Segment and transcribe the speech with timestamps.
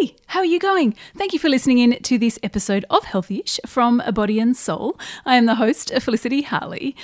[0.00, 0.94] Hey, how are you going?
[1.14, 4.98] Thank you for listening in to this episode of Healthyish from A Body and Soul.
[5.26, 6.96] I am the host, Felicity Harley.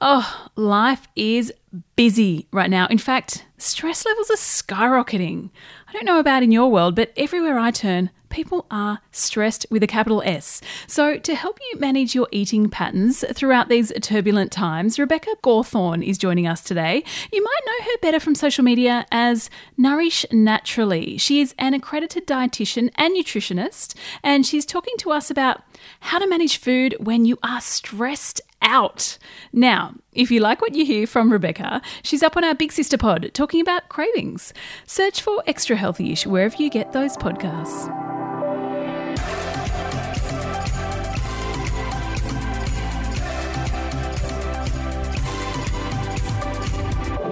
[0.00, 1.52] Oh, life is
[1.96, 2.86] busy right now.
[2.88, 5.50] In fact, stress levels are skyrocketing.
[5.88, 9.84] I don't know about in your world, but everywhere I turn, people are stressed with
[9.84, 10.60] a capital S.
[10.88, 16.18] So, to help you manage your eating patterns throughout these turbulent times, Rebecca Gawthorne is
[16.18, 17.04] joining us today.
[17.32, 21.16] You might know her better from social media as Nourish Naturally.
[21.16, 25.62] She is an accredited dietitian and nutritionist, and she's talking to us about
[26.00, 29.18] how to manage food when you are stressed out.
[29.52, 32.98] Now, if you like what you hear from Rebecca, she's up on our Big Sister
[32.98, 34.52] pod talking about cravings.
[34.86, 37.90] Search for Extra Healthyish wherever you get those podcasts.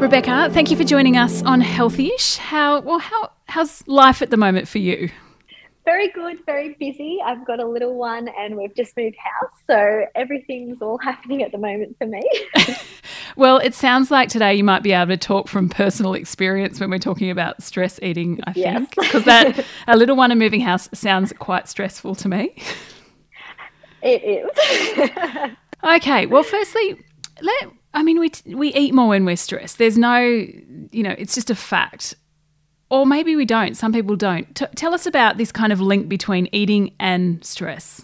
[0.01, 2.37] Rebecca, thank you for joining us on Healthyish.
[2.37, 5.11] How well how how's life at the moment for you?
[5.85, 7.19] Very good, very busy.
[7.25, 11.51] I've got a little one and we've just moved house, so everything's all happening at
[11.51, 12.23] the moment for me.
[13.37, 16.89] well, it sounds like today you might be able to talk from personal experience when
[16.89, 19.57] we're talking about stress eating, I think, because yes.
[19.57, 22.55] that a little one and moving house sounds quite stressful to me.
[24.03, 25.57] It is.
[25.83, 27.05] okay, well, firstly,
[27.41, 29.79] let I mean, we we eat more when we're stressed.
[29.79, 32.15] There's no, you know, it's just a fact.
[32.93, 33.75] Or maybe we don't.
[33.75, 34.55] Some people don't.
[34.55, 38.03] T- tell us about this kind of link between eating and stress.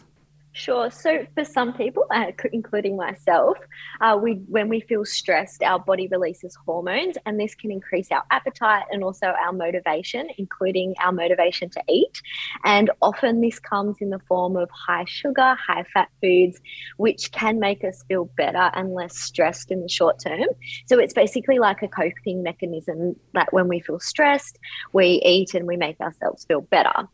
[0.59, 0.91] Sure.
[0.91, 3.57] So for some people, uh, including myself,
[4.01, 8.25] uh, we when we feel stressed, our body releases hormones, and this can increase our
[8.33, 12.21] appetite and also our motivation, including our motivation to eat.
[12.65, 16.61] And often this comes in the form of high sugar, high fat foods,
[16.97, 20.49] which can make us feel better and less stressed in the short term.
[20.87, 24.59] So it's basically like a coping mechanism that when we feel stressed,
[24.93, 27.07] we eat and we make ourselves feel better.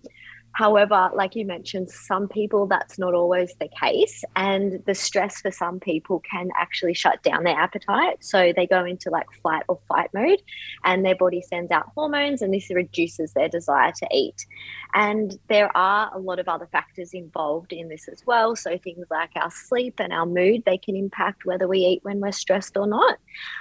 [0.54, 4.24] However, like you mentioned, some people that's not always the case.
[4.36, 8.24] And the stress for some people can actually shut down their appetite.
[8.24, 10.40] So they go into like flight or fight mode
[10.84, 14.46] and their body sends out hormones and this reduces their desire to eat.
[14.94, 18.54] And there are a lot of other factors involved in this as well.
[18.54, 22.20] So things like our sleep and our mood, they can impact whether we eat when
[22.20, 23.18] we're stressed or not.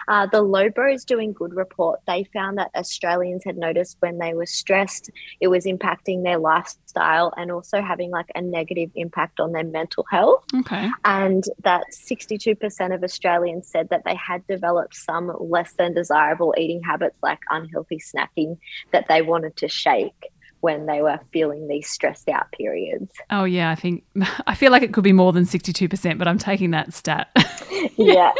[0.07, 4.35] Uh, the Lo Bros doing good report, they found that Australians had noticed when they
[4.35, 5.09] were stressed,
[5.41, 10.05] it was impacting their lifestyle and also having like a negative impact on their mental
[10.09, 10.43] health.
[10.55, 10.89] Okay.
[11.05, 16.81] And that 62% of Australians said that they had developed some less than desirable eating
[16.83, 18.57] habits like unhealthy snacking
[18.91, 20.29] that they wanted to shake
[20.61, 23.11] when they were feeling these stressed out periods.
[23.29, 24.05] Oh yeah, I think
[24.47, 27.29] I feel like it could be more than 62%, but I'm taking that stat.
[27.97, 28.31] yeah.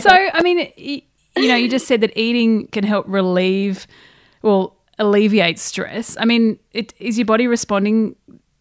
[0.00, 3.86] so, I mean, you know, you just said that eating can help relieve
[4.44, 6.16] well, alleviate stress.
[6.18, 8.16] I mean, it, is your body responding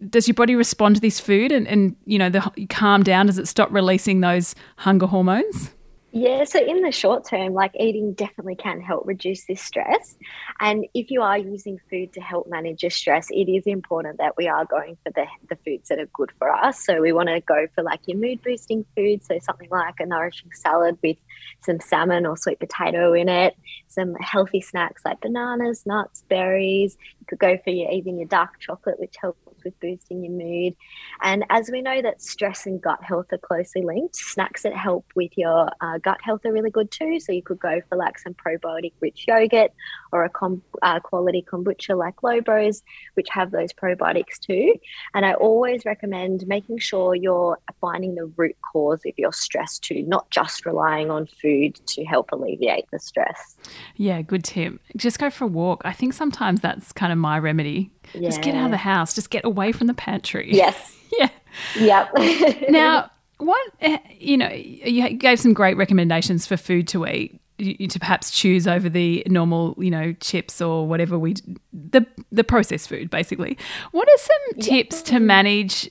[0.09, 3.27] does your body respond to this food and, and you know, the, calm down?
[3.27, 5.71] Does it stop releasing those hunger hormones?
[6.15, 10.15] Yeah, so in the short term, like eating definitely can help reduce this stress.
[10.59, 14.37] And if you are using food to help manage your stress, it is important that
[14.37, 16.85] we are going for the, the foods that are good for us.
[16.85, 19.25] So we want to go for like your mood boosting food.
[19.25, 21.17] So something like a nourishing salad with
[21.63, 23.55] some salmon or sweet potato in it,
[23.87, 26.95] some healthy snacks like bananas, nuts, berries.
[27.21, 30.75] You could go for your even your dark chocolate, which helps with boosting your mood.
[31.21, 35.05] And as we know that stress and gut health are closely linked, snacks that help
[35.15, 37.19] with your uh, gut health are really good too.
[37.19, 39.71] So you could go for like some probiotic rich yogurt
[40.11, 42.83] or a com- uh, quality kombucha like Lo Bros,
[43.15, 44.73] which have those probiotics too.
[45.13, 50.03] And I always recommend making sure you're finding the root cause of your stress too,
[50.03, 53.57] not just relying on food to help alleviate the stress.
[53.95, 54.79] Yeah, good tip.
[54.95, 55.81] Just go for a walk.
[55.85, 57.91] I think sometimes that's kind of my remedy.
[58.13, 58.29] Yeah.
[58.29, 60.51] Just get out of the house, just get away from the pantry.
[60.53, 60.97] Yes.
[61.17, 61.29] yeah.
[61.75, 62.69] Yep.
[62.69, 67.99] now, what, eh, you know, you gave some great recommendations for food to eat to
[67.99, 71.35] perhaps choose over the normal, you know, chips or whatever we
[71.71, 73.57] the the processed food basically.
[73.91, 75.89] What are some tips to manage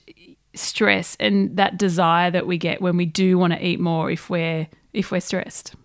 [0.55, 4.29] stress and that desire that we get when we do want to eat more if
[4.29, 5.75] we're if we're stressed?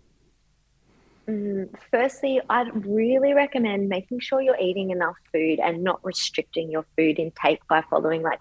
[1.28, 6.86] Mm, firstly, I'd really recommend making sure you're eating enough food and not restricting your
[6.96, 8.38] food intake by following like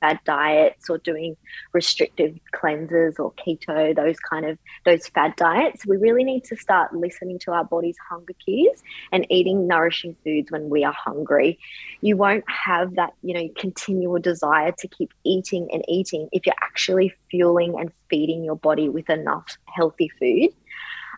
[0.00, 1.36] fad diets or doing
[1.72, 5.86] restrictive cleanses or keto, those kind of those fad diets.
[5.86, 8.82] We really need to start listening to our body's hunger cues
[9.12, 11.58] and eating nourishing foods when we are hungry.
[12.00, 16.54] You won't have that, you know, continual desire to keep eating and eating if you're
[16.62, 20.50] actually fueling and feeding your body with enough healthy food.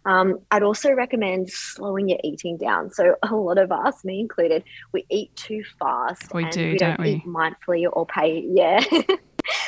[0.07, 2.91] Um, I'd also recommend slowing your eating down.
[2.93, 4.63] So a lot of us, me included,
[4.93, 6.33] we eat too fast.
[6.33, 7.13] We and do, we don't don't we?
[7.15, 8.45] eat mindfully or pay.
[8.49, 8.83] Yeah.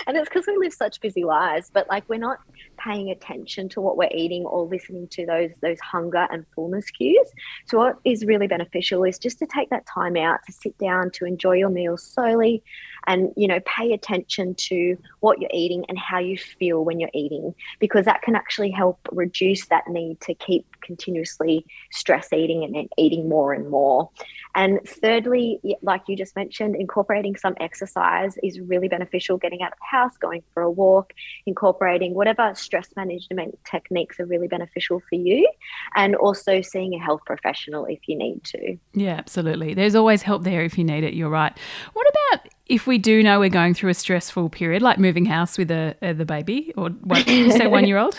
[0.07, 2.39] and it's because we live such busy lives, but like we're not
[2.79, 7.29] paying attention to what we're eating or listening to those those hunger and fullness cues.
[7.67, 11.11] So what is really beneficial is just to take that time out to sit down
[11.13, 12.63] to enjoy your meal slowly
[13.07, 17.11] and you know pay attention to what you're eating and how you feel when you're
[17.15, 22.89] eating because that can actually help reduce that need to keep continuously stress eating and
[22.97, 24.09] eating more and more
[24.55, 29.79] and thirdly like you just mentioned incorporating some exercise is really beneficial getting out of
[29.79, 31.13] the house going for a walk
[31.47, 35.51] incorporating whatever stress management techniques are really beneficial for you
[35.95, 39.75] and also seeing a health professional if you need to Yeah, absolutely.
[39.75, 41.15] There's always help there if you need it.
[41.15, 41.57] You're right.
[41.93, 45.57] What about if we do know we're going through a stressful period, like moving house
[45.57, 48.17] with a, uh, the baby or what you say one year old?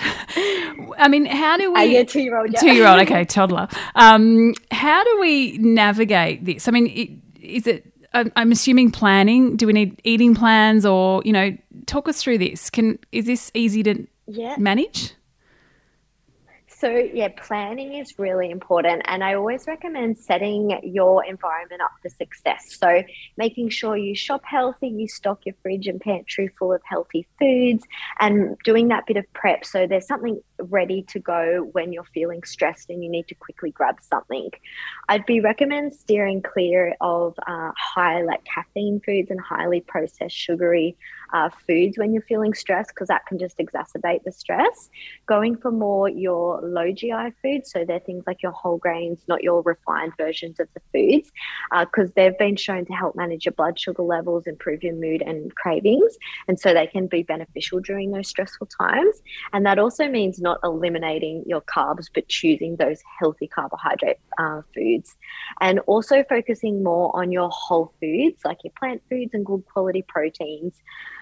[0.98, 1.80] I mean, how do we?
[1.80, 2.60] Uh, yeah, two-year-old, yeah.
[2.60, 3.00] Two year old.
[3.02, 3.68] Okay, toddler.
[3.96, 6.68] Um, how do we navigate this?
[6.68, 7.10] I mean, it,
[7.46, 7.86] is it?
[8.14, 9.56] I'm I'm assuming planning.
[9.56, 11.56] Do we need eating plans, or you know,
[11.86, 12.70] talk us through this?
[12.70, 15.14] Can is this easy to yeah manage?
[16.80, 19.02] So, yeah, planning is really important.
[19.06, 22.78] And I always recommend setting your environment up for success.
[22.80, 23.04] So,
[23.36, 27.84] making sure you shop healthy, you stock your fridge and pantry full of healthy foods,
[28.22, 29.66] and doing that bit of prep.
[29.66, 33.72] So, there's something ready to go when you're feeling stressed and you need to quickly
[33.72, 34.50] grab something.
[35.08, 40.98] I'd be recommend steering clear of uh, high like caffeine foods and highly processed sugary
[41.34, 44.90] uh, foods when you're feeling stressed because that can just exacerbate the stress.
[45.28, 49.44] Going for more your low GI foods, so they're things like your whole grains, not
[49.44, 51.32] your refined versions of the foods,
[51.72, 55.22] because uh, they've been shown to help manage your blood sugar levels, improve your mood
[55.22, 56.18] and cravings,
[56.48, 59.22] and so they can be beneficial during those stressful times.
[59.54, 65.16] And that also means not eliminating your carbs, but choosing those healthy carbohydrate uh, foods,
[65.62, 70.02] and also focusing more on your whole foods like your plant foods and good quality
[70.02, 70.82] proteins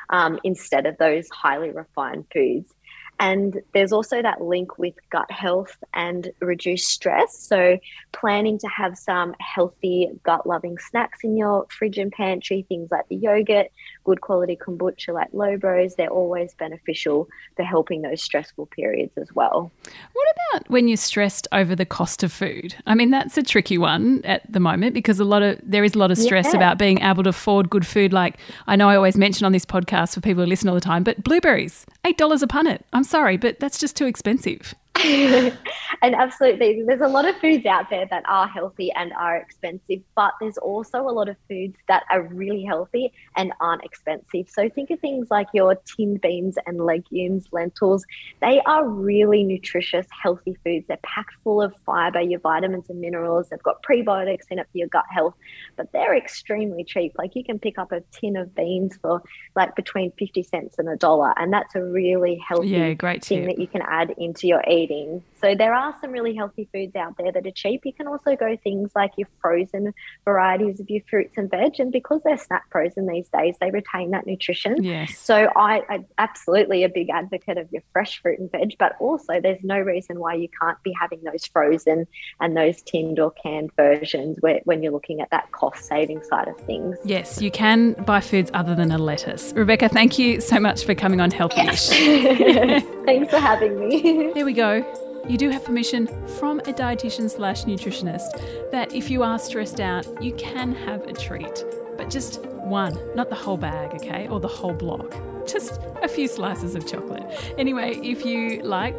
[0.10, 2.74] um, instead of those highly refined foods.
[3.20, 7.38] And there's also that link with gut health and reduced stress.
[7.38, 7.80] So,
[8.12, 13.08] planning to have some healthy, gut loving snacks in your fridge and pantry, things like
[13.10, 13.68] the yogurt,
[14.04, 19.34] good quality kombucha like Lo Bros, they're always beneficial for helping those stressful periods as
[19.34, 19.72] well.
[20.14, 22.76] What about when you're stressed over the cost of food?
[22.86, 25.96] I mean, that's a tricky one at the moment because a lot of there is
[25.96, 26.58] a lot of stress Yeah.
[26.58, 28.14] about being able to afford good food.
[28.14, 28.38] Like
[28.68, 31.04] I know I always mention on this podcast for people who listen all the time,
[31.04, 32.82] but blueberries, eight dollars a punnet.
[32.94, 34.76] I'm sorry, but that's just too expensive.
[36.02, 40.02] and absolutely, there's a lot of foods out there that are healthy and are expensive,
[40.16, 44.50] but there's also a lot of foods that are really healthy and aren't expensive.
[44.50, 48.06] So think of things like your tinned beans and legumes, lentils.
[48.42, 50.86] They are really nutritious, healthy foods.
[50.88, 53.50] They're packed full of fiber, your vitamins and minerals.
[53.50, 55.36] They've got prebiotics in it for your gut health,
[55.76, 57.14] but they're extremely cheap.
[57.18, 59.22] Like you can pick up a tin of beans for
[59.56, 63.46] like between 50 cents and a dollar, and that's a really healthy Yeah, great thing
[63.46, 63.56] tip.
[63.56, 66.96] that you can add into your eating fascinating so there are some really healthy foods
[66.96, 67.86] out there that are cheap.
[67.86, 69.94] You can also go things like your frozen
[70.26, 74.12] varieties of your fruits and veg, and because they're snap frozen these days, they retain
[74.12, 74.84] that nutrition.
[74.84, 75.18] Yes.
[75.18, 79.40] So I, I'm absolutely a big advocate of your fresh fruit and veg, but also
[79.40, 82.08] there's no reason why you can't be having those frozen
[82.40, 86.48] and those tinned or canned versions where, when you're looking at that cost saving side
[86.48, 86.98] of things.
[87.04, 89.54] Yes, you can buy foods other than a lettuce.
[89.54, 91.88] Rebecca, thank you so much for coming on Healthyish.
[93.06, 94.32] Thanks for having me.
[94.38, 95.07] There we go.
[95.28, 96.08] You do have permission
[96.40, 101.12] from a dietitian slash nutritionist that if you are stressed out, you can have a
[101.12, 101.66] treat,
[101.98, 105.14] but just one, not the whole bag, okay, or the whole block.
[105.48, 107.24] Just a few slices of chocolate.
[107.58, 108.96] Anyway, if you like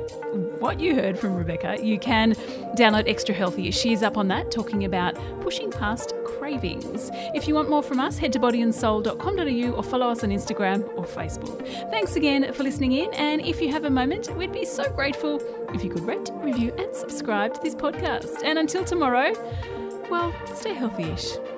[0.59, 2.35] what you heard from Rebecca, you can
[2.76, 3.71] download Extra Healthy.
[3.71, 7.11] She's up on that talking about pushing past cravings.
[7.35, 11.05] If you want more from us, head to bodyandsoul.com.au or follow us on Instagram or
[11.05, 11.67] Facebook.
[11.90, 15.40] Thanks again for listening in, and if you have a moment, we'd be so grateful
[15.75, 18.43] if you could rate, review, and subscribe to this podcast.
[18.45, 19.33] And until tomorrow,
[20.11, 21.58] well, stay healthy-ish.